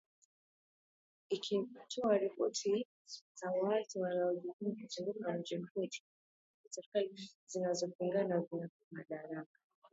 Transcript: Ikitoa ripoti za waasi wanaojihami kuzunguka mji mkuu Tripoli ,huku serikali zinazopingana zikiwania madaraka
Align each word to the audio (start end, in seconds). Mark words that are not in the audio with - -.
Ikitoa 1.29 2.17
ripoti 2.17 2.87
za 3.33 3.51
waasi 3.51 3.99
wanaojihami 3.99 4.75
kuzunguka 4.81 5.33
mji 5.33 5.57
mkuu 5.57 5.87
Tripoli 5.87 6.63
,huku 6.63 6.73
serikali 6.73 7.29
zinazopingana 7.47 8.39
zikiwania 8.41 8.69
madaraka 8.91 9.59